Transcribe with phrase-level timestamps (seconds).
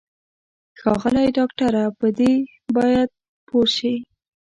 [0.79, 2.33] ښاغلی ډاکټره په دې
[2.75, 3.09] باید
[3.47, 3.95] پوه شې.